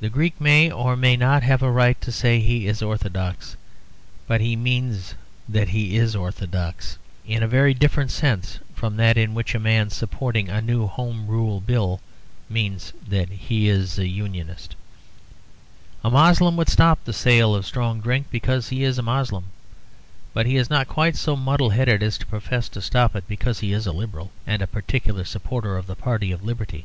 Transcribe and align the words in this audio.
The 0.00 0.10
Greek 0.10 0.38
may 0.38 0.70
or 0.70 0.96
may 0.98 1.16
not 1.16 1.42
have 1.42 1.62
a 1.62 1.70
right 1.70 1.98
to 2.02 2.12
say 2.12 2.40
he 2.40 2.66
is 2.66 2.82
Orthodox, 2.82 3.56
but 4.26 4.42
he 4.42 4.54
means 4.54 5.14
that 5.48 5.68
he 5.70 5.96
is 5.96 6.14
Orthodox; 6.14 6.98
in 7.26 7.42
a 7.42 7.48
very 7.48 7.72
different 7.72 8.10
sense 8.10 8.58
from 8.74 8.98
that 8.98 9.16
in 9.16 9.32
which 9.32 9.54
a 9.54 9.58
man 9.58 9.88
supporting 9.88 10.50
a 10.50 10.60
new 10.60 10.86
Home 10.86 11.26
Rule 11.26 11.62
Bill 11.62 12.02
means 12.50 12.92
that 13.08 13.30
he 13.30 13.66
is 13.66 13.96
Unionist. 13.98 14.76
A 16.04 16.10
Moslem 16.10 16.58
would 16.58 16.68
stop 16.68 17.02
the 17.04 17.14
sale 17.14 17.54
of 17.54 17.64
strong 17.64 18.02
drink 18.02 18.26
because 18.30 18.68
he 18.68 18.84
is 18.84 18.98
a 18.98 19.02
Moslem. 19.02 19.44
But 20.34 20.44
he 20.44 20.56
is 20.58 20.68
not 20.68 20.86
quite 20.86 21.16
so 21.16 21.34
muddleheaded 21.34 22.02
as 22.02 22.18
to 22.18 22.26
profess 22.26 22.68
to 22.68 22.82
stop 22.82 23.16
it 23.16 23.24
because 23.26 23.60
he 23.60 23.72
is 23.72 23.86
a 23.86 23.92
Liberal, 23.92 24.32
and 24.46 24.60
a 24.60 24.66
particular 24.66 25.24
supporter 25.24 25.78
of 25.78 25.86
the 25.86 25.96
party 25.96 26.30
of 26.30 26.44
liberty. 26.44 26.84